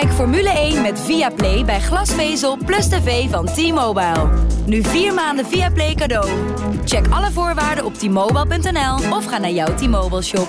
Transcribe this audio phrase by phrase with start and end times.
[0.00, 4.28] Kijk Formule 1 met Viaplay bij glasvezel plus tv van T-Mobile.
[4.66, 6.28] Nu vier maanden Viaplay cadeau.
[6.84, 10.48] Check alle voorwaarden op t-mobile.nl of ga naar jouw T-Mobile shop.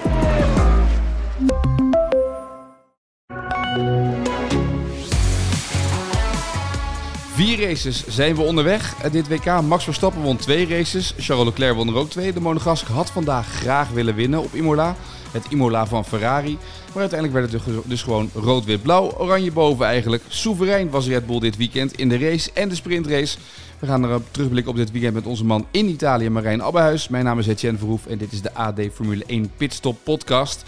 [7.33, 8.95] Vier races zijn we onderweg.
[9.01, 11.13] Eh, Dit WK, Max Verstappen won twee races.
[11.17, 12.33] Charles Leclerc won er ook twee.
[12.33, 14.95] De Monegask had vandaag graag willen winnen op Imola.
[15.35, 16.57] Het Imola van Ferrari.
[16.93, 19.11] Maar uiteindelijk werd het dus- dus gewoon rood-wit-blauw.
[19.17, 20.23] Oranje boven eigenlijk.
[20.27, 23.37] Soeverein was Red Bull dit weekend in de race en de sprintrace.
[23.79, 27.07] We gaan erop terugblikken op dit weekend met onze man in Italië, Marijn Abbehuis.
[27.07, 30.65] Mijn naam is Etienne Verhoef en dit is de AD Formule 1 Pitstop podcast.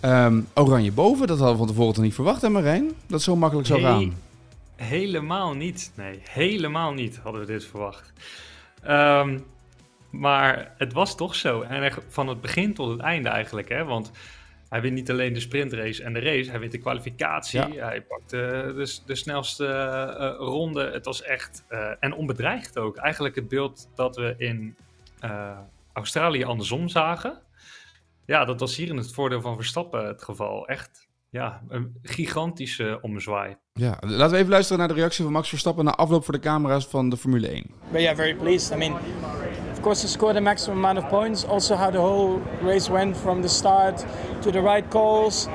[0.00, 2.92] Ehm, oranje boven, dat hadden we van tevoren toch niet verwacht hè Marijn?
[3.06, 4.14] Dat zo makkelijk zou Nee, gaan.
[4.76, 5.90] Helemaal niet.
[5.94, 8.12] Nee, helemaal niet hadden we dit verwacht.
[8.82, 9.38] Ehm,
[10.18, 11.62] maar het was toch zo.
[11.62, 13.68] En echt van het begin tot het einde eigenlijk.
[13.68, 13.84] Hè?
[13.84, 14.10] Want
[14.68, 16.50] hij wint niet alleen de sprintrace en de race.
[16.50, 17.72] Hij wint de kwalificatie.
[17.72, 17.86] Ja.
[17.86, 20.90] Hij pakt de, de, de snelste eh, ronde.
[20.90, 21.64] Het was echt...
[21.68, 22.96] eh, en onbedreigd ook.
[22.96, 24.76] Eigenlijk het beeld dat we in
[25.20, 25.58] eh,
[25.92, 27.42] Australië andersom zagen.
[28.26, 30.66] Ja, dat was hier in het voordeel van Verstappen het geval.
[30.66, 33.56] Echt, ja, een gigantische ommezwaai.
[33.72, 36.40] Ja, laten we even luisteren naar de reactie van Max Verstappen na afloop voor de
[36.40, 37.66] camera's van de Formule 1.
[37.92, 38.72] But yeah, very pleased.
[38.72, 38.96] I mean,
[39.84, 41.44] course, he scored the maximum amount of points.
[41.44, 44.04] Also, how the whole race went from the start
[44.42, 45.46] to the right calls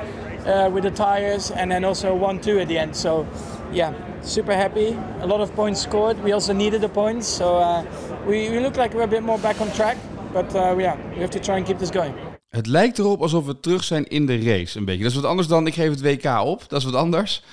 [0.45, 2.95] uh, with the tires, and then also 1 2 at the end.
[2.95, 3.25] So,
[3.73, 4.95] yeah, super happy.
[5.21, 6.23] A lot of points scored.
[6.23, 7.27] We also needed the points.
[7.27, 7.83] So, uh,
[8.27, 9.97] we, we look like we're a bit more back on track.
[10.31, 12.14] But uh, yeah, we have to try and keep this going.
[12.49, 15.03] Het lijkt erop alsof we terug zijn in de race, een beetje.
[15.03, 16.69] Dat is wat anders dan ik geef het WK op.
[16.69, 17.43] Dat is wat anders.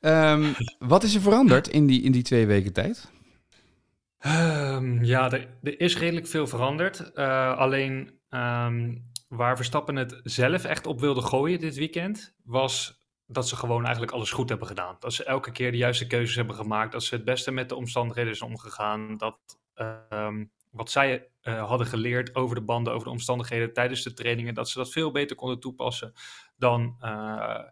[0.00, 3.08] Ehm, wat is er veranderd in die, in die twee weken tijd?
[4.18, 7.12] Ehm, ja, er, is redelijk veel veranderd.
[7.12, 8.96] Eh, alleen ehm,
[9.28, 14.12] waar Verstappen het zelf echt op wilde gooien dit weekend, was dat ze gewoon eigenlijk
[14.12, 14.96] alles goed hebben gedaan.
[14.98, 16.92] Dat ze elke keer de juiste keuzes hebben gemaakt.
[16.92, 19.16] Dat ze het beste met de omstandigheden zijn omgegaan.
[19.16, 19.38] Dat
[19.74, 24.54] ehm, wat zij eh, hadden geleerd over de banden, over de omstandigheden tijdens de trainingen,
[24.54, 26.12] dat ze dat veel beter konden toepassen
[26.56, 27.64] dan, eh,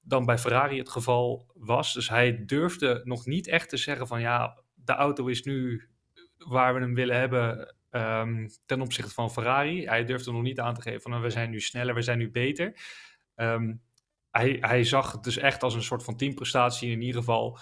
[0.00, 1.92] dan bij Ferrari het geval was.
[1.92, 5.88] Dus hij durfde nog niet echt te zeggen van ja, de auto is nu
[6.38, 9.86] waar we hem willen hebben ehm, ten opzichte van Ferrari.
[9.86, 12.18] Hij durfde nog niet aan te geven van nou, we zijn nu sneller, we zijn
[12.18, 12.80] nu beter.
[13.34, 13.74] Ehm,
[14.30, 16.90] hij, hij zag het dus echt als een soort van teamprestatie.
[16.90, 17.58] In ieder geval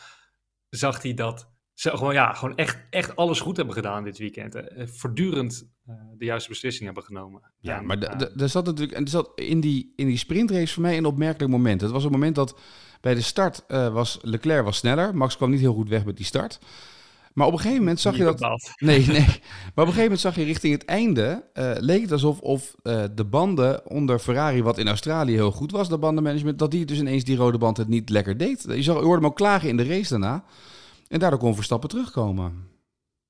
[0.69, 4.55] zag hij dat ze gewoon, ja, gewoon echt, echt alles goed hebben gedaan dit weekend.
[4.55, 7.53] Eh, Voortdurend eh, de juiste beslissing hebben genomen.
[7.59, 10.83] Ja, En, maar eh, er zat natuurlijk en zat in, die, in die sprintrace voor
[10.83, 11.81] mij een opmerkelijk moment.
[11.81, 12.59] Het was een moment dat
[13.05, 15.17] bij de start eh, was Leclerc was sneller.
[15.17, 16.59] Max kwam niet heel goed weg met die start.
[17.35, 18.41] Maar op een gegeven moment zag je dat.
[18.77, 19.19] Nee, nee.
[19.19, 21.49] Maar op een gegeven moment zag je richting het einde.
[21.53, 25.71] eh, leek het alsof of, eh, de banden onder Ferrari, wat in Australië heel goed
[25.71, 28.65] was, de bandenmanagement, dat die dus ineens die rode band het niet lekker deed.
[28.69, 30.45] Je, zag, je hoorde hem ook klagen in de race daarna.
[31.09, 32.69] En daardoor kon Verstappen terugkomen.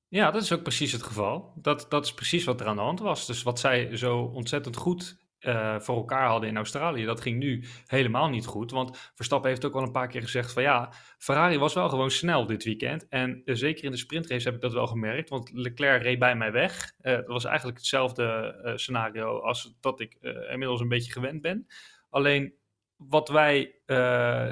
[0.07, 1.51] Ja, dat is ook precies het geval.
[1.55, 3.25] Dat, dat is precies wat er aan de hand was.
[3.25, 7.63] Dus wat zij zo ontzettend goed eh, voor elkaar hadden in Australië, dat ging nu
[7.85, 8.71] helemaal niet goed.
[8.71, 12.11] Want Verstappen heeft ook al een paar keer gezegd van ja, Ferrari was wel gewoon
[12.11, 13.07] snel dit weekend.
[13.07, 16.35] En eh, zeker in de sprintrace heb ik dat wel gemerkt, want Leclerc reed bij
[16.35, 16.93] mij weg.
[16.97, 20.17] Eh, dat was eigenlijk hetzelfde scenario als dat ik
[20.49, 21.67] inmiddels een beetje gewend ben.
[22.09, 22.53] Alleen
[22.95, 23.79] wat wij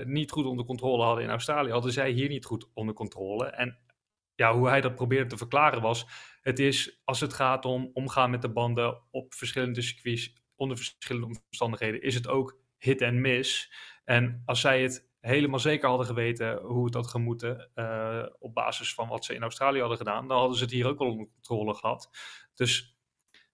[0.06, 3.46] niet goed onder controle hadden in Australië, hadden zij hier niet goed onder controle.
[3.46, 3.78] En
[4.36, 6.06] ja, hoe hij dat probeerde te verklaren was:
[6.42, 11.38] het is als het gaat om omgaan met de banden op verschillende circuits, onder verschillende
[11.50, 13.74] omstandigheden, is het ook hit en miss.
[14.04, 18.94] En als zij het helemaal zeker hadden geweten hoe het had gemoeten, eh, op basis
[18.94, 21.28] van wat ze in Australië hadden gedaan, dan hadden ze het hier ook al onder
[21.34, 22.10] controle gehad.
[22.56, 22.98] Dus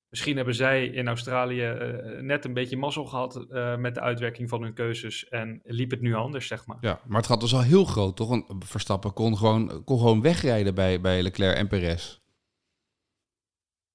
[0.09, 4.49] misschien hebben zij in Australië eh, net een beetje mazzel gehad eh, met de uitwerking
[4.49, 6.77] van hun keuzes en liep het nu anders, zeg maar.
[6.81, 8.29] Ja, maar het gaat dus al heel groot, toch?
[8.29, 12.19] Want Verstappen kon gewoon, kon gewoon wegrijden bij, bij Leclerc en Perez.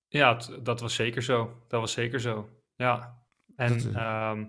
[0.08, 1.62] Ja, dat was zeker zo.
[1.68, 2.48] Dat was zeker zo.
[2.84, 3.22] Ja.
[3.56, 4.44] En eh, ehm,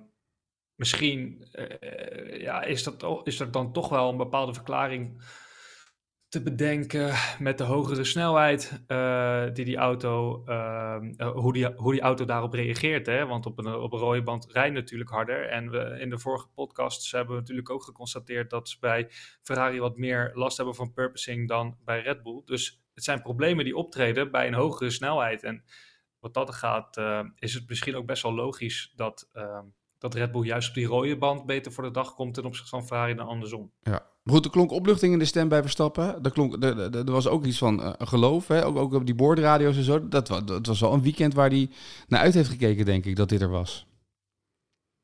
[0.75, 5.21] misschien eh, ja, is, dat, is er dan toch wel een bepaalde verklaring
[6.35, 11.91] te bedenken met de hogere snelheid eh, die die auto, ehm, eh, hoe, die, hoe
[11.91, 13.05] die auto daarop reageert.
[13.05, 13.25] Hè?
[13.25, 15.49] Want op een, op een rode band rijdt natuurlijk harder.
[15.49, 19.07] En we, in de vorige podcasts hebben we natuurlijk ook geconstateerd dat ze bij
[19.41, 22.41] Ferrari wat meer last hebben van purposing dan bij Red Bull.
[22.45, 25.43] Dus het zijn problemen die optreden bij een hogere snelheid.
[25.43, 25.63] En
[26.33, 26.98] wat dat gaat,
[27.36, 29.63] is het misschien ook best wel logisch dat, ehm,
[29.98, 32.69] dat Red Bull juist op die rode band beter voor de dag komt ten opzichte
[32.69, 33.72] van Ferrari dan andersom.
[33.81, 34.06] Ja.
[34.25, 36.24] Goed, er klonk opluchting in de stem bij Verstappen.
[36.24, 38.66] Er, klonk, er, er was ook iets van uh, geloof, hè?
[38.66, 40.07] Ook, ook op die boordradio's en zo.
[40.07, 41.69] Dat, dat was wel een weekend waar hij
[42.07, 43.88] naar uit heeft gekeken, denk ik, dat dit er was.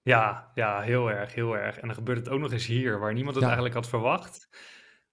[0.02, 1.78] Ja, ja, heel erg, heel erg.
[1.78, 4.50] En dan gebeurt het ook nog eens hier, waar niemand het eigenlijk had verwacht.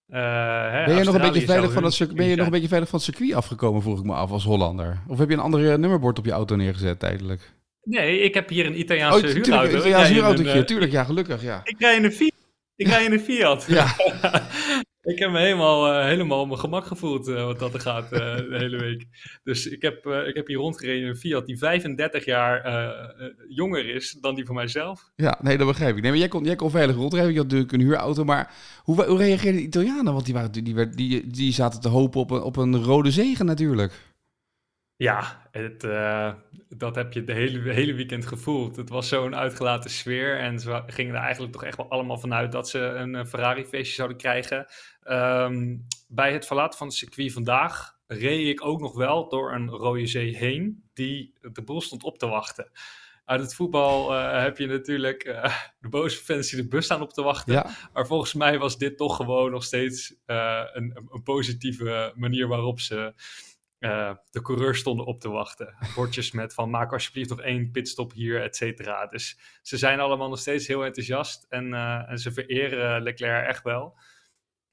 [0.09, 2.89] Hè, ben je, nog een, beetje veilig van het, ben je nog een beetje veilig
[2.89, 5.03] van het circuit afgekomen, vroeg ik me af, als Hollander?
[5.07, 7.53] Of heb je een andere nummerbord op je auto neergezet tijdelijk?
[7.83, 9.71] Nee, ik heb hier een Italiaanse oh, huurauto.
[9.71, 11.61] Een Italiaanse huurautootje, tuurlijk, ja, gelukkig, ja.
[11.65, 12.33] Ik rij in een Fiat.
[12.77, 13.65] Ik rij in een Fiat.
[13.69, 13.87] Ja.
[15.09, 18.13] ik heb me helemaal, uh, helemaal op mijn gemak gevoeld uh, wat dat er gaat
[18.13, 19.07] uh, de hele week.
[19.45, 22.63] Dus ik heb, ik heb hier rondgereden in een Fiat die 35 jaar
[23.49, 25.11] jonger is dan die van mijzelf.
[25.17, 26.03] Ja, nee, dat begrijp ik.
[26.03, 27.33] Nee, maar jij kon, jij kon veilig rondrijden.
[27.33, 28.25] Je had natuurlijk een huurauto.
[28.25, 30.13] Maar hoe, hoe reageerden de Italianen?
[30.13, 33.11] Want die, waren, die, die, die, die zaten te hopen op een, op een rode
[33.11, 33.93] zegen natuurlijk.
[34.99, 36.33] Ja, het, uh,
[36.69, 38.77] dat heb je de hele, hele weekend gevoeld.
[38.77, 40.39] Het was zo'n uitgelaten sfeer.
[40.39, 43.95] En ze gingen er eigenlijk toch echt wel allemaal vanuit dat ze een uh, Ferrari-feestje
[43.95, 44.67] zouden krijgen.
[45.05, 49.69] Um, bij het verlaten van het circuit vandaag reed ik ook nog wel door een
[49.69, 52.71] rode zee heen, die de boel stond op te wachten.
[53.25, 55.25] Uit het voetbal uh, heb je natuurlijk
[55.81, 57.53] de boze fans die de bus staan op te wachten.
[57.53, 57.71] Ja.
[57.93, 63.15] Maar volgens mij was dit toch gewoon nog steeds een, een positieve manier waarop ze
[63.79, 65.77] uh, de coureurs stonden op te wachten.
[65.95, 69.07] Bordjes met van maak alsjeblieft nog één pitstop hier, et cetera.
[69.07, 73.63] Dus ze zijn allemaal nog steeds heel enthousiast en, uh, en ze vereren Leclerc echt
[73.63, 73.99] wel.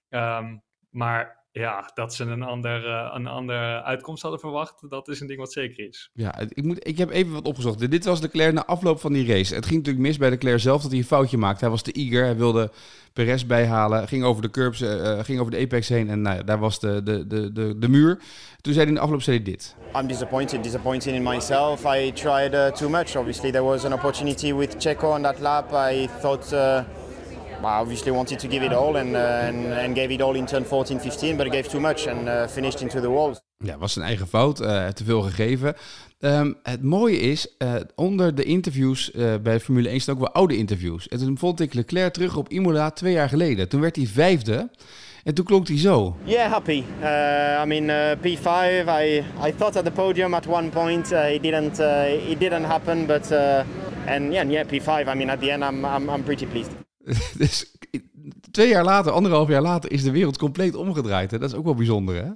[0.09, 5.19] Um, maar ja, dat ze een ander, uh, een andere uitkomst hadden verwacht, dat is
[5.19, 6.09] een ding wat zeker is.
[6.13, 7.91] Ja, ik, moet, ik heb even wat opgezocht.
[7.91, 9.55] Dit was Leclerc na afloop van die race.
[9.55, 11.59] Het ging natuurlijk mis bij Leclerc zelf dat hij een foutje maakte.
[11.59, 12.71] Hij was te eager, hij wilde
[13.13, 16.59] Perez bijhalen, ging over de curbs, uh, ging over de apex heen en nou, daar
[16.59, 18.19] was de, de, de, de, de muur.
[18.61, 19.75] Toen zei hij in de afloop zei hij dit.
[19.95, 21.95] I'm disappointed, disappointed in myself.
[21.95, 23.15] I tried uh, too much.
[23.15, 25.71] Obviously there was an opportunity with Checo on that lap.
[25.73, 26.53] I thought...
[26.53, 27.04] Uh...
[27.65, 30.45] well, obviously wanted to give it all and, uh, and, and gave it all in
[30.45, 33.41] turn 14, 15, but gave too much and uh, finished into the walls.
[33.57, 35.75] Ja, was zijn eigen fout, uh, te veel gegeven.
[36.19, 40.31] Um, het mooie is, uh, onder de interviews uh, bij Formule 1 staan ook wel
[40.31, 41.07] oude interviews.
[41.07, 43.69] En toen vond ik Leclerc terug op Imola twee jaar geleden.
[43.69, 44.69] Toen werd hij vijfde.
[45.23, 46.15] En toen klonk hij zo.
[46.23, 46.83] Yeah, happy.
[47.01, 48.87] Uh, I mean, P5.
[48.87, 51.11] I I thought at the podium at one point.
[51.11, 51.79] it didn't
[52.29, 53.31] it didn't happen, but
[54.07, 55.07] and yeah, yeah, P5.
[55.07, 56.71] I mean, at the end, I'm I'm, I'm pretty pleased.
[57.37, 57.75] dus
[58.51, 61.31] twee jaar later, anderhalf jaar later, is de wereld compleet omgedraaid.
[61.31, 61.39] Hè?
[61.39, 62.31] Dat is ook wel bijzonder, hè?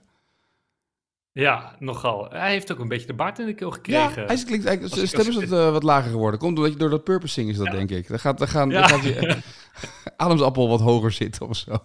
[1.32, 2.30] Ja, nogal.
[2.30, 4.22] Hij heeft ook een beetje de baard in de keel gekregen.
[4.22, 6.40] Ja, hij klinkt eigenlijk, zijn stem is wat, uh, wat lager geworden.
[6.40, 7.72] Komt omdat je door dat purposing is dat, ja.
[7.72, 8.08] denk ik.
[8.08, 8.88] Dan gaat, dan gaan, ja.
[8.88, 9.38] dan gaat je
[10.18, 11.78] ademsappel wat hoger zitten of zo.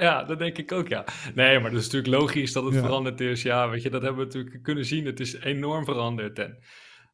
[0.00, 1.04] Ja, dat denk ik ook, ja.
[1.34, 2.80] Nee, maar dat is natuurlijk logisch dat het ja.
[2.80, 3.42] veranderd is.
[3.42, 5.06] Ja, weet je, dat hebben we natuurlijk kunnen zien.
[5.06, 6.38] Het is enorm veranderd.
[6.38, 6.58] En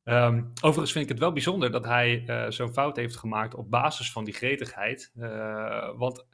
[0.05, 3.71] Um, overigens vind ik het wel bijzonder dat hij uh, zo'n fout heeft gemaakt op
[3.71, 5.13] basis van die gretigheid.
[5.17, 6.27] Uh, want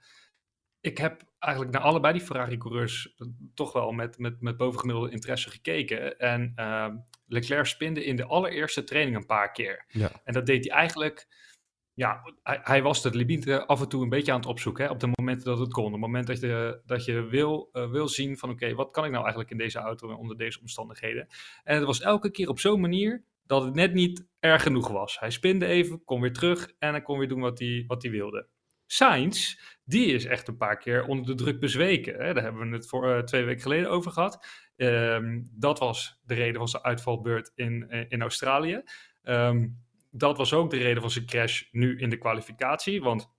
[0.80, 3.14] ik heb eigenlijk naar allebei die Ferrari-coureurs
[3.54, 6.18] toch wel met, met, met bovengemiddelde interesse gekeken.
[6.18, 6.88] En uh,
[7.26, 9.84] Leclerc spinde in de allereerste training een paar keer.
[9.88, 10.10] Ja.
[10.24, 11.48] En dat deed hij eigenlijk...
[11.94, 14.84] Ja, hij, hij was de limieten af en toe een beetje aan het opzoeken.
[14.84, 15.84] Hè, op de momenten dat het kon.
[15.84, 18.50] Op het moment dat je, dat je wil, uh, wil zien van...
[18.50, 21.28] Oké, okay, wat kan ik nou eigenlijk in deze auto onder deze omstandigheden?
[21.64, 25.18] En het was elke keer op zo'n manier dat het net niet erg genoeg was.
[25.18, 28.10] Hij spinde even, kon weer terug en hij kon weer doen wat hij, wat hij
[28.10, 28.48] wilde.
[28.86, 32.14] Sainz, die is echt een paar keer onder de druk bezweken.
[32.14, 32.34] Hè?
[32.34, 34.46] Daar hebben we het voor uh, twee weken geleden over gehad.
[34.76, 38.82] Um, dat was de reden van zijn uitvalbeurt in, uh, in Australië.
[39.22, 43.02] Um, dat was ook de reden van zijn crash nu in de kwalificatie.
[43.02, 43.32] Want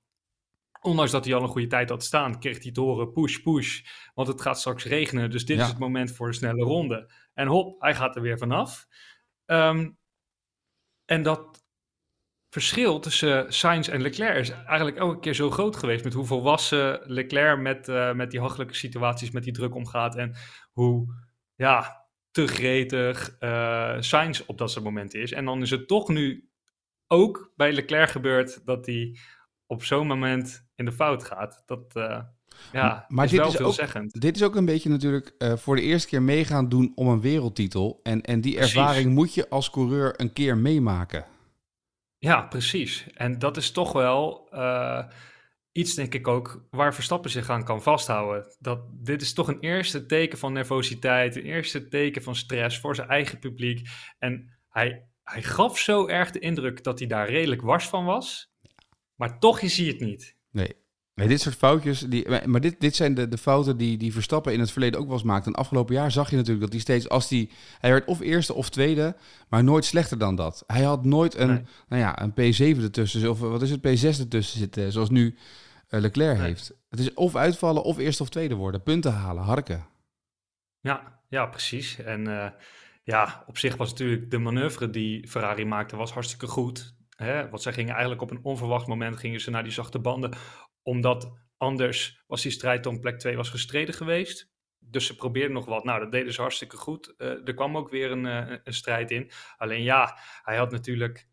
[0.82, 3.82] ondanks dat hij al een goede tijd had staan, kreeg hij te horen push, push.
[4.14, 5.64] Want het gaat straks regenen, dus dit ja.
[5.64, 7.12] is het moment voor een snelle ronde.
[7.34, 8.88] En hop, hij gaat er weer vanaf.
[9.46, 10.00] Um,
[11.12, 11.66] en dat
[12.50, 16.04] verschil tussen Sainz en Leclerc is eigenlijk elke keer zo groot geweest.
[16.04, 20.16] Met hoe volwassen Leclerc met, uh, met die hachelijke situaties, met die druk omgaat.
[20.16, 20.36] En
[20.72, 21.16] hoe
[21.56, 25.32] ja, te gretig uh, Sainz op dat soort momenten is.
[25.32, 26.50] En dan is het toch nu
[27.08, 29.18] ook bij Leclerc gebeurd dat hij
[29.66, 31.64] op zo'n moment in de fout gaat.
[31.66, 32.22] Dat, uh,
[32.72, 33.60] ja, maar is dit is.
[33.60, 37.08] Ook, dit is ook een beetje natuurlijk uh, voor de eerste keer meegaan doen om
[37.08, 38.00] een wereldtitel.
[38.04, 38.76] En, en die precies.
[38.76, 41.26] ervaring moet je als coureur een keer meemaken.
[42.18, 43.06] Ja, precies.
[43.14, 45.04] En dat is toch wel uh,
[45.72, 48.56] iets, denk ik ook, waar Verstappen zich aan kan vasthouden.
[48.60, 52.96] Dat dit is toch een eerste teken van nervositeit, een eerste teken van stress voor
[52.96, 53.90] zijn eigen publiek.
[54.18, 58.52] En hij, hij gaf zo erg de indruk dat hij daar redelijk wars van was.
[59.16, 60.36] Maar toch is hij het niet.
[60.52, 60.76] Nee,
[61.22, 64.54] Nee, dit soort foutjes, die, maar dit, dit zijn de, de fouten die, die Verstappen
[64.54, 65.50] in het verleden ook wel eens maakte.
[65.50, 67.50] En afgelopen jaar zag je natuurlijk dat hij steeds, als hij,
[67.80, 69.16] hij werd of eerste of tweede,
[69.50, 70.64] maar nooit slechter dan dat.
[70.68, 74.60] Hij had nooit een, nou ja, een P7 ertussen, of wat is het, P6 ertussen
[74.60, 75.36] zitten, zoals nu
[75.90, 76.74] uh, Leclerc heeft.
[76.90, 79.86] Het is of uitvallen of eerste of tweede worden, punten halen, harken.
[80.80, 82.00] Ja, ja, precies.
[82.00, 82.48] En uh,
[83.04, 86.94] ja, op zich was natuurlijk de manoeuvre die Ferrari maakte, was hartstikke goed.
[87.16, 87.50] Hè?
[87.50, 90.34] Want zij gingen eigenlijk op een onverwacht moment gingen ze naar die zachte banden
[90.84, 94.50] omdat anders was die strijd om plek 2 was gestreden geweest.
[94.80, 95.84] Dus ze probeerden nog wat.
[95.84, 97.14] Nou, dat deden ze hartstikke goed.
[97.18, 99.32] Uh, er kwam ook weer een, uh, een, strijd in.
[99.58, 101.28] Alleen ja, hij had natuurlijk.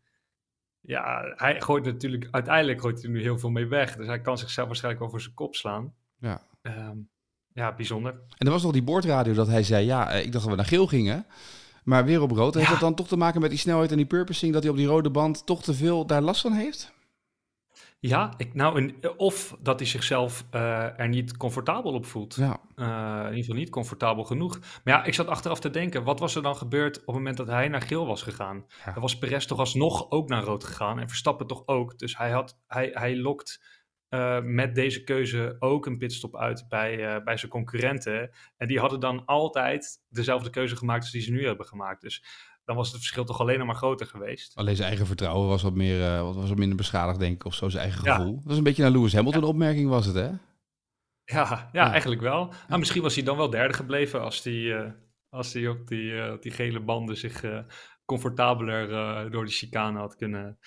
[0.79, 2.27] Ja, hij gooit natuurlijk.
[2.31, 3.95] Uiteindelijk gooit hij nu heel veel mee weg.
[3.95, 5.95] Dus hij kan zichzelf waarschijnlijk over zijn kop slaan.
[6.19, 6.41] Ja.
[6.61, 7.09] Um,
[7.53, 8.11] ja, bijzonder.
[8.37, 10.59] En er was nog die boordradio dat hij zei: Ja, eh, ik dacht dat we
[10.59, 11.25] naar geel gingen.
[11.83, 12.53] Maar weer op rood.
[12.53, 12.71] Heeft ja.
[12.71, 14.53] dat dan toch te maken met die snelheid en die purposing?
[14.53, 16.93] Dat hij op die rode band toch te veel daar last van heeft?
[18.01, 22.35] Ja, ik, nou, of dat hij zichzelf uh, er niet comfortabel op voelt.
[22.35, 22.59] Ja.
[22.75, 24.59] Uh, in ieder geval niet comfortabel genoeg.
[24.59, 27.37] Maar ja, ik zat achteraf te denken, wat was er dan gebeurd op het moment
[27.37, 28.65] dat hij naar geel was gegaan?
[28.85, 28.91] Ja.
[28.91, 31.97] Dan was Perez toch alsnog ook naar rood gegaan en Verstappen toch ook.
[31.97, 33.77] Dus hij, had, hij, hij lokt
[34.09, 38.31] uh, met deze keuze ook een pitstop uit bij, bij zijn concurrenten.
[38.57, 42.01] En die hadden dan altijd dezelfde keuze gemaakt als die ze nu hebben gemaakt.
[42.01, 42.23] Dus
[42.69, 44.55] dan was het verschil toch alleen nog maar groter geweest.
[44.55, 47.53] Alleen zijn eigen vertrouwen was wat, meer, uh, was wat minder beschadigd, denk ik, of
[47.53, 48.35] zo zijn eigen gevoel.
[48.35, 49.47] Dat was een beetje naar Lewis Hamilton ja.
[49.47, 50.29] opmerking, was het, hè?
[51.23, 52.53] Ja, ja, eigenlijk wel.
[52.67, 54.91] Nou, misschien was hij dan wel derde gebleven als hij uh,
[55.29, 57.43] als die op die, uh, die gele banden zich
[58.05, 58.87] comfortabeler
[59.31, 60.59] door de chicane had kunnen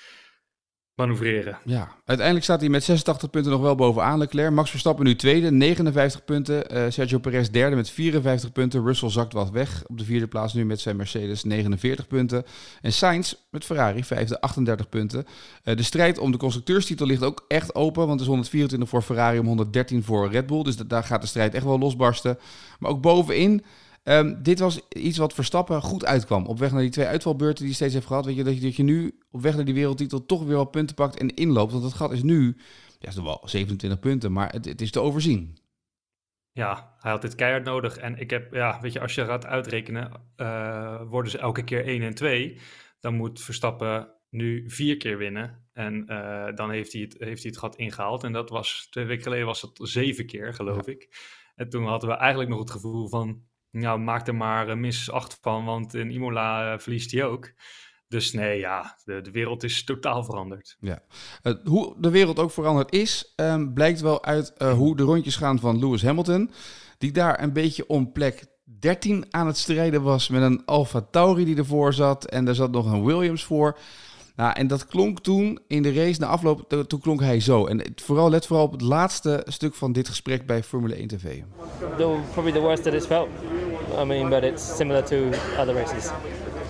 [1.03, 1.59] manoeuvreren.
[1.65, 4.51] Ja, uiteindelijk staat hij met 86 punten nog wel bovenaan Leclerc.
[4.51, 6.77] Max Verstappen nu tweede, 59 punten.
[6.77, 8.85] Uh, Sergio Perez derde met 54 punten.
[8.85, 12.45] Russell zakt wat weg op de vierde plaats nu met zijn Mercedes 49 punten.
[12.81, 15.25] En Sainz met Ferrari vijfde, 38 punten.
[15.65, 19.03] Uh, de strijd om de constructeurstitel ligt ook echt open, want het is 124 voor
[19.03, 20.63] Ferrari om 113 voor Red Bull.
[20.63, 22.39] Dus daar gaat de strijd echt wel losbarsten.
[22.79, 23.65] Maar ook bovenin
[24.05, 26.47] Um, dit was iets wat Verstappen goed uitkwam.
[26.47, 28.25] Op weg naar die twee uitvalbeurten die hij steeds heeft gehad.
[28.25, 30.71] Weet je, dat, je, dat je nu op weg naar die wereldtitel toch weer wat
[30.71, 31.73] punten pakt en inloopt.
[31.73, 32.57] Want dat gat is nu,
[32.99, 35.59] ja, is wel 27 punten, maar het, het is te overzien.
[36.53, 37.97] Ja, hij had dit keihard nodig.
[37.97, 41.87] En ik heb, ja, weet je, als je gaat uitrekenen, uh, worden ze elke keer
[41.87, 42.59] 1 en 2.
[43.01, 45.67] Dan moet Verstappen nu vier keer winnen.
[45.73, 48.25] En uh, dan heeft hij, het, heeft hij het gat ingehaald.
[48.25, 50.93] En dat was, twee weken geleden was het zeven keer, geloof ja.
[50.93, 51.09] ik.
[51.55, 53.43] En toen hadden we eigenlijk nog het gevoel van,
[53.73, 57.53] nou, maak er maar uh, minstens acht van, want in Imola uh, verliest hij ook.
[58.09, 60.77] Dus nee, ja, de, de wereld is totaal veranderd.
[60.81, 61.03] Ja.
[61.43, 65.59] Uh, hoe de wereld ook veranderd is, um, blijkt wel uit hoe de rondjes gaan
[65.59, 66.51] van Lewis Hamilton.
[66.99, 71.45] Die daar een beetje om plek 13 aan het strijden was met een Alfa Tauri
[71.45, 72.25] die ervoor zat.
[72.25, 73.79] En er zat nog een Williams voor.
[74.37, 77.67] Nou, en dat klonk toen in de race, na afloop, toen klonk hij zo.
[77.67, 81.43] En vooral, let vooral op het laatste stuk van dit gesprek bij Formule 1 TV.
[81.97, 83.29] The, probably the worst that it's felt.
[84.01, 85.17] I mean, but it's similar to
[85.59, 86.11] other races.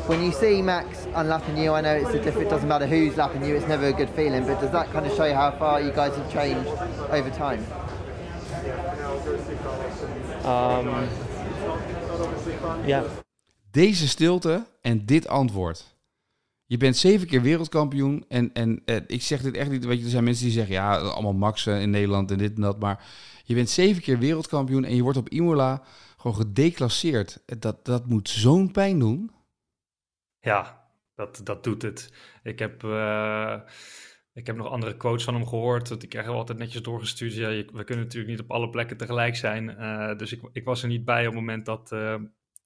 [0.07, 3.17] When you see Max unlapping you, I know it's a different, it doesn't matter who's
[3.17, 5.53] lapping you, it's never a good feeling, but does that kind of show you how
[5.59, 6.69] far you guys have changed
[7.11, 7.61] over time?
[10.45, 10.89] Um,
[12.87, 13.03] yeah.
[13.71, 15.92] Deze stilte en dit antwoord.
[16.73, 18.25] Je bent zeven keer wereldkampioen.
[18.29, 19.85] En, en eh, ik zeg dit echt niet.
[19.85, 22.63] Weet je, er zijn mensen die zeggen: ja, allemaal Maxen in Nederland en dit en
[22.63, 22.81] dat.
[22.81, 23.05] Maar
[23.45, 25.83] je bent zeven keer wereldkampioen en je wordt op Imola
[26.17, 27.43] gewoon gedeclasseerd.
[27.59, 29.31] Dat, dat moet zo'n pijn doen.
[30.41, 32.13] Ja, dat, dat doet het.
[32.43, 32.83] Ik heb.
[32.83, 33.61] Uh...
[34.35, 35.89] Ik heb nog andere quotes van hem gehoord.
[35.89, 37.35] Dat ik krijg altijd netjes doorgestuurd.
[37.35, 39.71] Ja, je, we kunnen natuurlijk niet op alle plekken tegelijk zijn.
[39.71, 41.89] Uh, dus ik, ik, was er niet bij op het moment dat,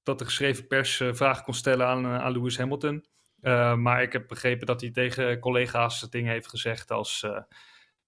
[0.02, 3.04] dat de geschreven pers vragen kon stellen aan, aan Lewis Hamilton.
[3.46, 7.22] Uh, maar ik heb begrepen dat hij tegen collega's dingen heeft gezegd als...
[7.26, 7.40] Uh,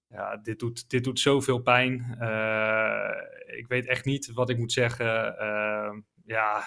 [0.09, 2.17] ja, dit doet, dit doet zoveel pijn.
[2.21, 3.11] Uh,
[3.59, 5.07] ik weet echt niet wat ik moet zeggen.
[6.25, 6.65] ja,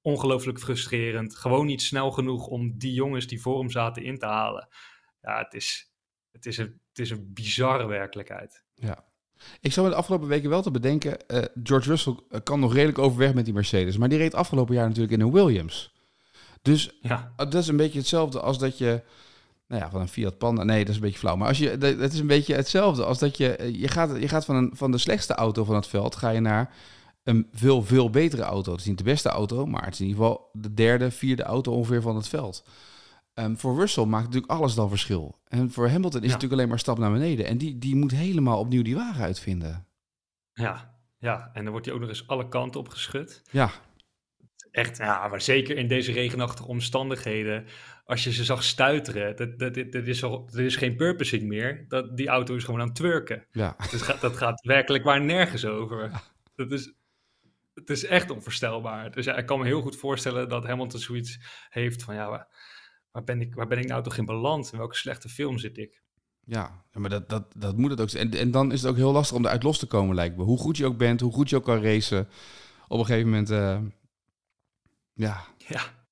[0.00, 1.36] ongelooflijk frustrerend.
[1.36, 4.68] Gewoon niet snel genoeg om die jongens die voor hem zaten in te halen.
[5.20, 5.92] Ja, het is,
[6.32, 8.64] het is, een, het is een bizarre werkelijkheid.
[8.74, 9.04] Ja.
[9.60, 11.16] Ik zou me de afgelopen weken wel te bedenken...
[11.62, 13.96] George Russell kan nog redelijk overweg met die Mercedes.
[13.96, 15.93] Maar die reed afgelopen jaar natuurlijk in een Williams...
[16.64, 17.32] Dus ja.
[17.36, 19.02] dat is een beetje hetzelfde als dat je.
[19.68, 20.62] Nou ja, van een Fiat Panda.
[20.62, 21.36] Nee, dat is een beetje flauw.
[21.36, 23.70] Maar als je, het is een beetje hetzelfde als dat je.
[23.78, 26.16] Je gaat, je gaat van, een, van de slechtste auto van het veld.
[26.16, 26.74] Ga je naar
[27.22, 28.72] een veel, veel betere auto.
[28.72, 31.42] Het is niet de beste auto, maar het is in ieder geval de derde, vierde
[31.42, 32.64] auto ongeveer van het veld.
[33.34, 35.38] Um, voor Russell maakt natuurlijk alles dan verschil.
[35.48, 36.32] En voor Hamilton is ja.
[36.32, 37.46] het natuurlijk alleen maar stap naar beneden.
[37.46, 39.86] En die, die moet helemaal opnieuw die wagen uitvinden.
[40.52, 41.50] Ja, ja.
[41.52, 43.42] En dan wordt hij ook nog eens alle kanten op geschud.
[43.50, 43.70] Ja
[44.74, 47.66] echt, ja, maar zeker in deze regenachtige omstandigheden,
[48.04, 51.42] als je ze zag stuiteren, dat, dat, dat, dat is, al, er is geen purposing
[51.42, 51.84] meer.
[51.88, 53.46] Dat, die auto is gewoon aan het twerken.
[53.50, 53.76] Ja.
[53.90, 56.10] Dus gaat, dat gaat werkelijk waar nergens over.
[56.54, 56.92] Dat is,
[57.74, 59.10] het is echt onvoorstelbaar.
[59.10, 61.38] Dus ja, ik kan me heel goed voorstellen dat Hamilton zoiets
[61.68, 62.48] heeft van, ja, waar,
[63.10, 64.72] waar ben, ik, waar ben ik nou toch in beland?
[64.72, 66.02] In welke slechte film zit ik?
[66.44, 68.30] Ja, maar dat, dat, dat moet het ook zijn.
[68.30, 70.42] En, en dan is het ook heel lastig om eruit los te komen, lijkt me.
[70.42, 72.28] Hoe goed je ook bent, hoe goed je ook kan racen.
[72.88, 73.78] Op een gegeven moment, eh,
[75.14, 76.02] ja, Ja.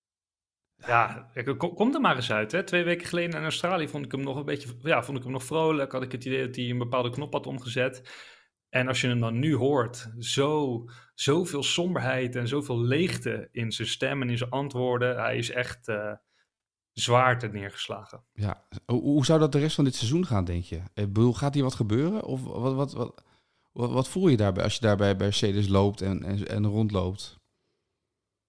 [0.86, 2.52] Ja, kom, kom er maar eens uit.
[2.52, 2.64] Hè.
[2.64, 5.32] Twee weken geleden in Australië vond ik hem nog een beetje, ja, vond ik hem
[5.32, 5.92] nog vrolijk.
[5.92, 8.02] Had ik het idee dat hij een bepaalde knop had omgezet.
[8.68, 13.88] En als je hem dan nu hoort, zo, zoveel somberheid en zoveel leegte in zijn
[13.88, 15.16] stem en in zijn antwoorden.
[15.16, 16.12] Hij is echt eh,
[16.92, 18.24] zwaar te neergeslagen.
[18.32, 18.66] ja.
[18.86, 20.76] Hoe, hoe zou dat de rest van dit seizoen gaan, denk je?
[20.94, 22.24] Ik bedoel, gaat hier wat gebeuren?
[22.24, 23.24] Of wat, wat, wat,
[23.72, 27.40] wat, wat voel je daarbij als je daarbij bij Mercedes loopt en, en, en rondloopt?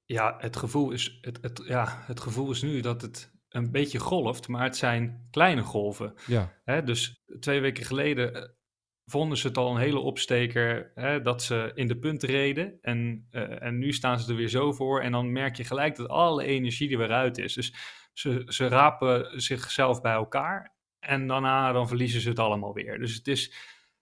[0.05, 4.00] Ja, het gevoel is, het, het, ja, het gevoel is nu dat het een beetje
[4.00, 6.13] golft, maar het zijn kleine golven.
[6.27, 8.50] Ja, Hè, dus twee weken geleden eh,
[9.05, 12.77] vonden ze het al een hele opsteker hè, dat ze in de punten reden.
[12.81, 15.01] En, eh, en nu staan ze er weer zo voor.
[15.01, 17.53] En dan merk je gelijk dat alle energie er weer uit is.
[17.53, 17.74] Dus
[18.13, 20.75] ze, ze rapen zichzelf bij elkaar.
[21.00, 23.00] En daarna dan verliezen ze het allemaal weer.
[23.00, 23.53] Dus het is,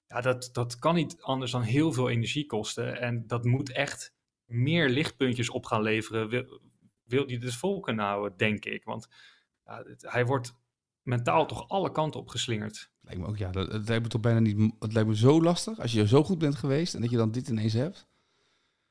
[0.08, 3.00] ja, dat, dat kan niet anders dan heel veel energie kosten.
[3.00, 4.14] En dat moet echt
[4.52, 6.30] meer lichtpuntjes op gaan leveren.
[6.30, 6.60] Wil,
[7.04, 8.84] wil hij het vol kunnen houden, denk ik.
[8.84, 9.08] Want
[9.66, 10.56] ja, het- hij wordt
[11.02, 12.92] mentaal toch alle kanten op geslingerd.
[13.02, 13.52] lijkt me ook, ja.
[13.52, 16.24] Dat, het lijkt me toch bijna niet, het lijkt me zo lastig als je zo
[16.24, 18.10] goed bent geweest en dat je dan dit ineens hebt.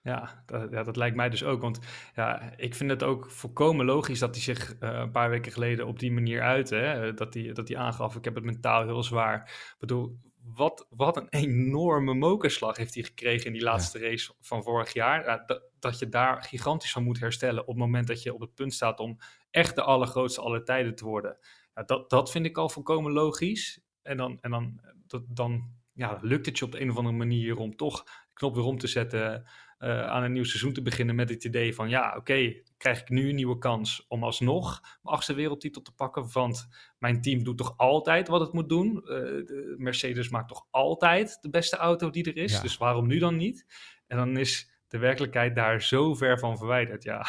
[0.02, 1.60] Ja dat, ja, dat lijkt mij dus ook.
[1.60, 1.78] Want
[2.14, 5.86] ja, ik vind het ook volkomen logisch dat hij zich eh, een paar weken geleden
[5.86, 6.74] op die manier uitte.
[6.74, 7.14] Hè?
[7.14, 9.40] Dat, hij, dat hij aangaf, ik heb het mentaal heel zwaar.
[9.72, 10.18] Ik bedoel,
[10.54, 15.24] wat, wat een enorme mokerslag heeft hij gekregen in die laatste race van vorig jaar.
[15.24, 18.40] Ja, dat, dat je daar gigantisch van moet herstellen op het moment dat je op
[18.40, 19.18] het punt staat om
[19.50, 21.38] echt de allergrootste aller tijden te worden.
[21.74, 23.80] Ja, dat, dat vind ik al volkomen logisch.
[24.02, 27.16] En dan, en dan, dat, dan ja, lukt het je op de een of andere
[27.16, 29.44] manier om toch de knop weer om te zetten
[29.80, 33.08] eh, aan een nieuw seizoen te beginnen met het idee van ja, oké, krijg ik
[33.08, 36.68] nu een nieuwe kans om alsnog mijn achtste wereldtitel te pakken, want
[36.98, 38.96] mijn team doet toch altijd wat het moet doen.
[38.96, 39.04] Eh,
[39.46, 42.60] de Mercedes maakt toch altijd de beste auto die er is, Ja.
[42.60, 43.66] dus waarom nu dan niet?
[44.06, 47.26] En dan is de werkelijkheid daar zo ver van verwijderd, ja.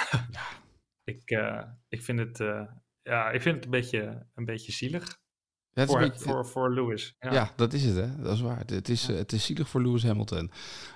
[1.04, 2.38] ik, eh, ik, vind het,
[3.02, 5.21] ja, ik vind het een beetje, een beetje zielig
[5.74, 7.16] Is voor, beetje- voor, voor Lewis.
[7.20, 7.52] Ja.
[7.56, 8.22] dat is het, hè?
[8.22, 8.58] Dat is waar.
[8.58, 10.52] Het, het is, eh, het is zielig voor Lewis Hamilton.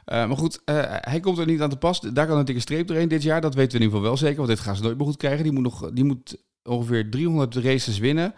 [0.05, 1.99] Eh, maar goed, eh, hij komt er niet aan te pas.
[1.99, 3.41] Daar kan een dikke streep doorheen dit jaar.
[3.41, 4.37] Dat weten we in ieder geval wel zeker.
[4.37, 5.43] Want dit gaan ze nooit meer goed krijgen.
[5.43, 8.33] Die moet, nog, die moet ongeveer 300 races winnen.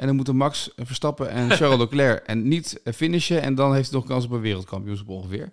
[0.00, 3.42] En dan moeten Max Verstappen en Charles Leclerc en niet eh, finishen.
[3.42, 5.50] En dan heeft hij nog kans op een wereldkampioenschap ongeveer.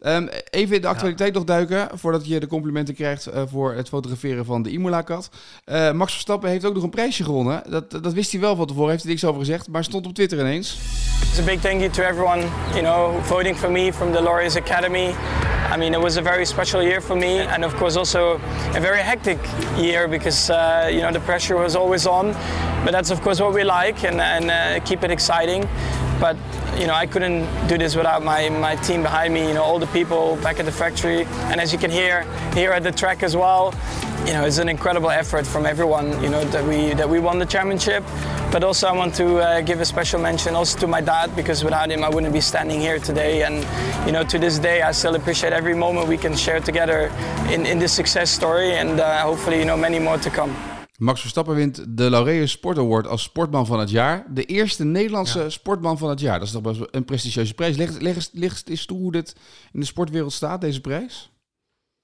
[0.00, 1.88] Ehm, even in de actualiteit nog duiken.
[1.98, 5.30] Voordat je de complimenten krijgt eh, voor het fotograferen van de Imola-kat.
[5.64, 7.62] Eh, Max Verstappen heeft ook nog een prijsje gewonnen.
[7.70, 8.90] Dat, dat wist hij wel van tevoren.
[8.90, 9.68] Heeft hij niks over gezegd.
[9.68, 10.78] Maar stond op Twitter ineens.
[11.28, 14.56] It's a big thank you to everyone, you know, voting for me from the Laureus
[14.56, 15.14] Academy.
[15.70, 18.40] I mean, it was a very special year for me, and of course also
[18.74, 19.38] a very hectic
[19.78, 22.32] year because uh, you know the pressure was always on.
[22.84, 25.68] But that's of course what we like, and, and uh, keep it exciting.
[26.20, 26.36] But
[26.76, 29.46] you know, I couldn't do this without my, my team behind me.
[29.46, 32.72] You know, all the people back at the factory, and as you can hear here
[32.72, 33.72] at the track as well.
[34.26, 36.06] You know, it's an incredible effort from everyone.
[36.22, 38.02] You know that we that we won the championship,
[38.52, 41.64] but also I want to uh, give a special mention also to my dad because
[41.64, 43.42] without him I wouldn't be standing here today.
[43.46, 43.54] And
[44.06, 47.10] you know, to this day I still appreciate every moment we can share together
[47.54, 50.50] in, in this success story, and uh, hopefully you know many more to come.
[50.98, 54.24] Max Verstappen wint de Laureus Sport Award als sportman van het jaar.
[54.34, 56.38] De eerste Nederlandse sportman van het jaar.
[56.38, 57.76] Dat is toch best wel een prestigieuze prijs.
[57.76, 59.34] Leg, leg, eens- leg eens toe hoe dit
[59.72, 61.30] in de sportwereld staat, deze prijs.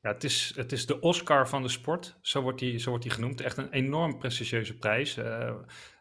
[0.07, 3.05] Ja, het is, het is de Oscar van de sport, zo wordt die, zo wordt
[3.05, 3.41] die genoemd.
[3.41, 5.17] Echt een enorm prestigieuze prijs.
[5.17, 5.55] Eh,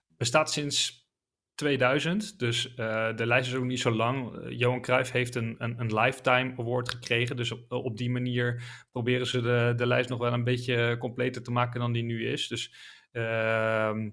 [0.07, 1.09] bestaat sinds
[1.55, 4.35] 2000, dus eh, de lijst is ook niet zo lang.
[4.37, 8.63] Eh, Johan Cruijff heeft een, een, een Lifetime Award gekregen, dus op, op die manier
[8.91, 12.27] proberen ze de, de lijst nog wel een beetje completer te maken dan die nu
[12.27, 12.47] is.
[12.47, 12.73] Dus
[13.11, 14.09] ehm,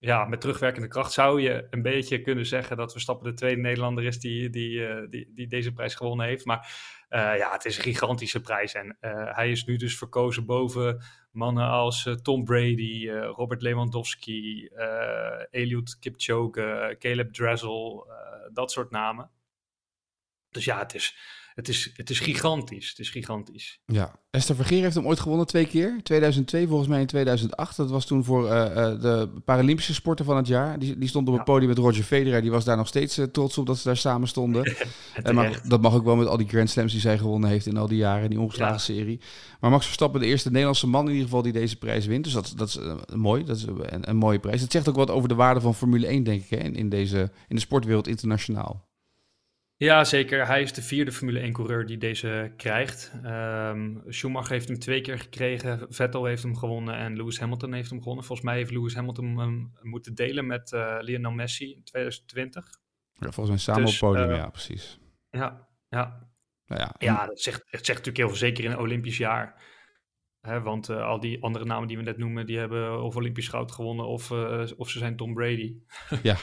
[0.00, 4.04] ja, met terugwerkende kracht zou je een beetje kunnen zeggen dat Verstappen de tweede Nederlander
[4.04, 6.44] is die, die, eh, die, die deze prijs gewonnen heeft.
[6.44, 6.72] Maar
[7.08, 8.74] eh, ja, het is een gigantische prijs.
[8.74, 14.68] En eh, hij is nu dus verkozen boven mannen als Tom Brady, Robert Lewandowski,
[15.50, 18.06] Eliud Kipchoge, Caleb Dressel,
[18.52, 19.30] dat soort namen.
[20.50, 21.16] Dus ja, het is,
[21.60, 22.88] het is, het is gigantisch.
[22.88, 23.80] Het is gigantisch.
[23.86, 26.00] Ja, Esther Vergeer heeft hem ooit gewonnen twee keer.
[26.02, 27.76] 2002 volgens mij in 2008.
[27.76, 30.78] Dat was toen voor uh, uh, de Paralympische sporten van het jaar.
[30.78, 32.40] Die, die stond op het podium met Roger Federer.
[32.40, 34.74] Die was daar nog steeds uh, trots op dat ze daar samen stonden.
[35.34, 37.76] maar dat mag ook wel met al die Grand Slams die zij gewonnen heeft in
[37.76, 38.30] al die jaren.
[38.30, 38.80] Die ongeslagen ja.
[38.80, 39.20] serie.
[39.60, 42.24] Maar Max Verstappen, de eerste Nederlandse man in ieder geval die deze prijs wint.
[42.24, 42.78] Dus dat, dat is
[43.14, 43.44] mooi.
[43.44, 44.60] Dat is een, een, mooie prijs.
[44.60, 46.50] Dat zegt ook wat over de waarde van Formule 1, denk ik.
[46.50, 48.88] Hè, in, in, deze, in de sportwereld internationaal.
[49.82, 50.46] Ja, zeker.
[50.46, 53.12] Hij is de vierde Formule 1-coureur die deze krijgt.
[53.24, 57.90] Um, Schumacher heeft hem twee keer gekregen, Vettel heeft hem gewonnen en Lewis Hamilton heeft
[57.90, 58.24] hem gewonnen.
[58.24, 62.64] Volgens mij heeft Lewis Hamilton hem moeten delen met uh, Lionel Messi in 2020.
[63.12, 64.98] Ja, volgens mij samen dus, op podium, uh, ja, precies.
[65.30, 66.28] Ja, ja.
[66.66, 69.62] Nou ja, ja dat, zegt, het zegt natuurlijk heel veel, zeker in een Olympisch jaar.
[70.40, 73.48] Hè, want uh, al die andere namen die we net noemen, die hebben of Olympisch
[73.48, 74.30] goud gewonnen of,
[74.76, 75.76] of ze zijn Tom Brady.
[76.22, 76.36] ja.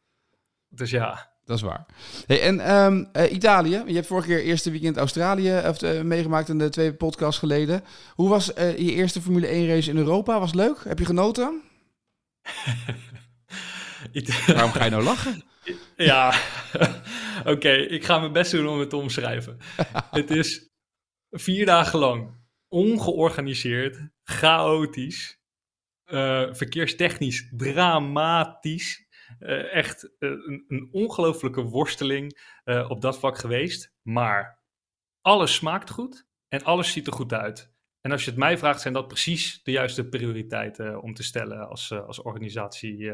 [0.78, 1.86] dus ja, dat is waar.
[2.26, 6.48] Hey, en um, uh, Italië, je hebt vorige keer eerste weekend Australië of, uh, meegemaakt
[6.48, 7.84] in de twee podcasts geleden.
[8.14, 10.38] Hoe was uh, je eerste Formule 1 race in Europa?
[10.38, 10.84] Was het leuk?
[10.84, 11.62] Heb je genoten?
[14.46, 15.42] Waarom ga je nou lachen?
[15.96, 16.34] Ja,
[17.40, 19.58] oké, okay, ik ga mijn best doen om het te omschrijven.
[20.10, 20.70] het is
[21.30, 22.30] vier dagen lang
[22.68, 25.40] ongeorganiseerd, chaotisch,
[26.52, 29.05] verkeerstechnisch dramatisch
[29.40, 30.88] uh, echt uh, een, een
[31.70, 33.94] worsteling uh, op dat vlak geweest.
[34.02, 34.62] Maar
[35.20, 37.74] alles smaakt goed en alles ziet er goed uit.
[38.06, 41.68] En als je het mij vraagt, zijn dat precies de juiste prioriteiten om te stellen
[41.68, 43.12] als, als organisatie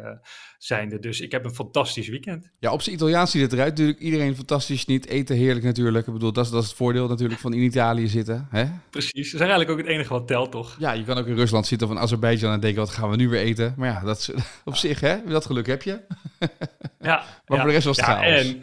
[0.58, 0.98] zijnde.
[0.98, 2.50] Dus ik heb een fantastisch weekend.
[2.58, 3.70] Ja, op zijn Italiaans ziet het eruit.
[3.70, 6.06] Natuurlijk iedereen fantastisch, niet eten heerlijk natuurlijk.
[6.06, 8.46] Ik bedoel, dat is, dat is het voordeel natuurlijk van in Italië zitten.
[8.50, 8.64] Hè?
[8.90, 10.76] Precies, dat is eigenlijk ook het enige wat telt, toch?
[10.78, 13.16] Ja, je kan ook in Rusland zitten of in Azerbeidzjan en denken, wat gaan we
[13.16, 13.74] nu weer eten?
[13.76, 14.30] Maar ja, dat is,
[14.64, 16.00] op zich, hè, dat geluk heb je.
[17.00, 17.24] Ja.
[17.46, 18.44] maar voor de rest was het ja, chaos.
[18.44, 18.62] En,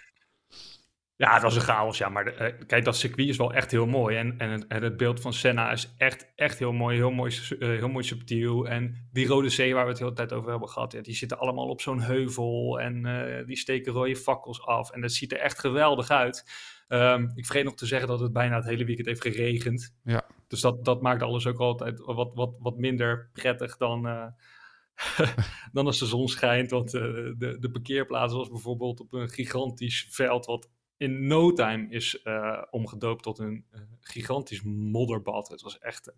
[1.19, 2.09] ja, het was een chaos, ja.
[2.09, 4.17] Maar de, uh, kijk, dat circuit is wel echt heel mooi.
[4.17, 6.95] En, en, het, en het beeld van Senna is echt, echt heel mooi.
[6.95, 8.67] Heel mooi, uh, heel mooi subtiel.
[8.67, 10.91] En die Rode Zee waar we het de hele tijd over hebben gehad...
[10.91, 12.79] Ja, die zitten allemaal op zo'n heuvel.
[12.79, 14.91] En uh, die steken rode fakkels af.
[14.91, 16.51] En dat ziet er echt geweldig uit.
[16.87, 19.95] Um, ik vergeet nog te zeggen dat het bijna het hele weekend heeft geregend.
[20.03, 20.25] Ja.
[20.47, 24.01] Dus dat, dat maakt alles ook altijd wat, wat, wat minder prettig dan...
[25.73, 26.71] dan als de zon schijnt.
[26.71, 27.01] Want uh,
[27.37, 30.45] de, de parkeerplaats was bijvoorbeeld op een gigantisch veld.
[30.45, 35.47] wat in no time is uh, omgedoopt tot een uh, gigantisch modderbad.
[35.47, 36.13] Het was echt,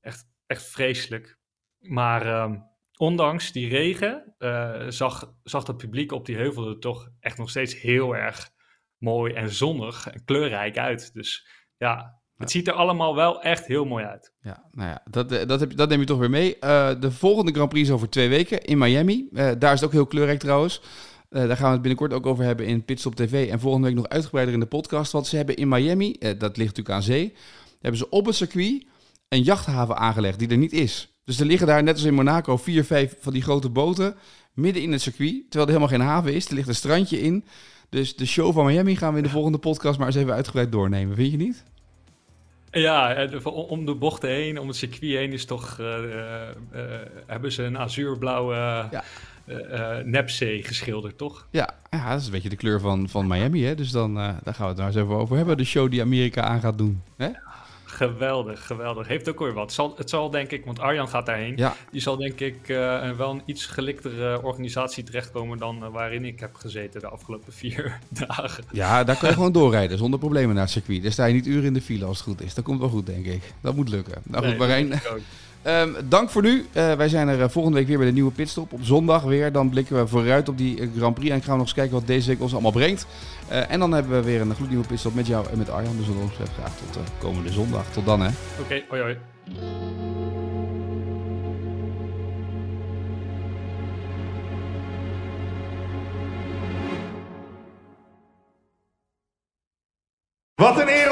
[0.00, 1.38] echt, echt vreselijk.
[1.78, 2.52] Maar uh,
[2.96, 4.34] ondanks die regen
[4.88, 8.50] zag, zag het publiek op die heuvel er toch echt nog steeds heel erg
[8.98, 11.14] mooi en zonnig en kleurrijk uit.
[11.14, 14.32] Dus ja, het ziet er allemaal wel echt heel mooi uit.
[14.40, 16.56] Ja, nou ja, dat, dat, heb, dat neem je toch weer mee.
[16.98, 19.28] De volgende Grand Prix is over twee weken in Miami.
[19.32, 20.80] Daar is het ook heel kleurrijk trouwens.
[21.30, 23.48] Uh, daar gaan we het binnenkort ook over hebben in Pitstop TV.
[23.50, 25.12] En volgende week nog uitgebreider in de podcast.
[25.12, 27.32] Want ze hebben in Miami, dat ligt natuurlijk aan zee,
[27.80, 28.86] hebben ze op het circuit
[29.28, 31.14] een jachthaven aangelegd die er niet is.
[31.24, 34.16] Dus er liggen daar, net als in Monaco, vier, vijf van die grote boten
[34.54, 35.42] midden in het circuit.
[35.50, 36.48] Terwijl er helemaal geen haven is.
[36.48, 37.44] Er ligt een strandje in.
[37.88, 40.72] Dus de show van Miami gaan we in de volgende podcast maar eens even uitgebreid
[40.72, 41.16] doornemen.
[41.16, 41.64] Vind je niet?
[42.70, 46.02] Ja, om de bochten heen, om het circuit heen is toch, uh, uh,
[46.74, 46.82] uh,
[47.26, 48.54] hebben ze een azuurblauwe
[48.90, 49.04] ja.
[50.04, 51.46] Nepzee geschilderd, toch?
[51.50, 53.74] Ja, ja, dat is een beetje de kleur van, van Miami, hè?
[53.74, 56.42] dus dan, daar gaan we het nou eens even over hebben, de show die Amerika
[56.42, 57.02] aan gaat doen.
[57.16, 57.28] Hè?
[57.96, 59.08] Geweldig, geweldig.
[59.08, 59.64] Heeft ook weer wat.
[59.64, 61.56] Het zal, het zal denk ik, want Arjan gaat daarheen.
[61.56, 61.76] Ja.
[61.90, 66.40] Die zal denk ik uh, wel een iets geliktere organisatie terechtkomen dan uh, waarin ik
[66.40, 68.64] heb gezeten de afgelopen vier dagen.
[68.72, 71.02] Ja, daar kan je gewoon doorrijden zonder problemen naar het circuit.
[71.02, 72.54] Daar sta je niet uren in de file als het goed is.
[72.54, 73.42] Dat komt wel goed, denk ik.
[73.60, 74.22] Dat moet lukken.
[74.24, 75.00] Nou goed, nee, Marijn.
[75.66, 76.66] Um, dank voor nu.
[76.72, 78.72] Uh, wij zijn er volgende week weer bij de nieuwe pitstop.
[78.72, 79.52] Op zondag weer.
[79.52, 81.30] Dan blikken we vooruit op die Grand Prix.
[81.30, 83.06] En gaan we nog eens kijken wat deze week ons allemaal brengt.
[83.50, 85.96] Uh, en dan hebben we weer een gloednieuwe pitstop met jou en met Arjan.
[85.96, 87.90] Dus wat ons betreft graag tot uh, komende zondag.
[87.90, 88.28] Tot dan hè.
[88.28, 89.18] Oké, okay, hoi hoi.
[100.54, 101.05] Wat een eer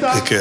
[0.00, 0.40] Ik, uh,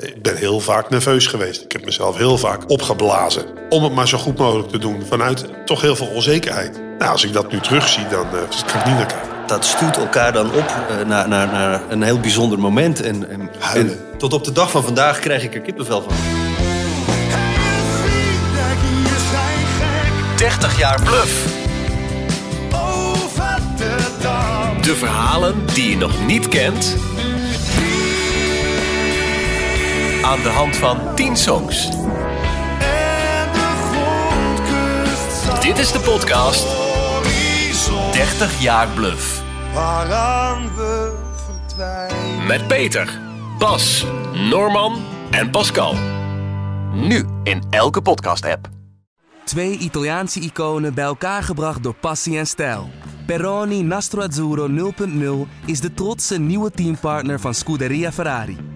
[0.00, 1.62] ik, ben heel vaak nerveus geweest.
[1.62, 3.44] Ik heb mezelf heel vaak opgeblazen.
[3.68, 6.80] Om het maar zo goed mogelijk te doen vanuit toch heel veel onzekerheid.
[6.98, 9.28] Nou, als ik dat nu terugzie, dan uh, kan ik niet naar kijken.
[9.46, 13.02] Dat stuurt elkaar dan op uh, naar, naar, naar een heel bijzonder moment.
[13.02, 16.12] En, en, en, tot op de dag van vandaag krijg ik er kippenvel van.
[20.36, 21.64] 30 jaar bluff.
[24.80, 26.96] De verhalen die je nog niet kent
[30.26, 31.90] aan de hand van 10 songs.
[35.60, 36.66] Dit is de podcast
[38.12, 39.42] 30 jaar bluff.
[39.74, 41.12] Waaraan we
[41.46, 42.46] verdwijnen.
[42.46, 43.20] Met Peter,
[43.58, 45.94] Bas, Norman en Pascal.
[46.92, 48.68] Nu in elke podcast-app.
[49.44, 52.90] Twee Italiaanse iconen bij elkaar gebracht door passie en stijl.
[53.26, 58.75] Peroni Nastro Azzurro 0.0 is de trotse nieuwe teampartner van Scuderia Ferrari.